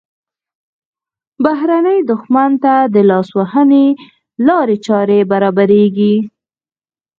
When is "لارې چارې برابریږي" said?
4.47-6.15